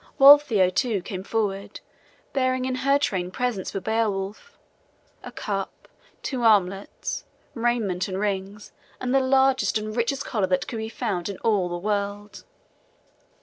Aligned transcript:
Waltheow 0.17 0.71
too 0.71 1.03
came 1.03 1.21
forth, 1.23 1.79
bearing 2.33 2.65
in 2.65 2.73
her 2.73 2.97
train 2.97 3.29
presents 3.29 3.69
for 3.69 3.79
Beowulf 3.79 4.57
a 5.23 5.31
cup, 5.31 5.87
two 6.23 6.41
armlets, 6.41 7.23
raiment 7.53 8.07
and 8.07 8.19
rings, 8.19 8.71
and 8.99 9.13
the 9.13 9.19
largest 9.19 9.77
and 9.77 9.95
richest 9.95 10.25
collar 10.25 10.47
that 10.47 10.67
could 10.67 10.79
be 10.79 10.89
found 10.89 11.29
in 11.29 11.37
all 11.43 11.69
the 11.69 11.77
world. 11.77 12.43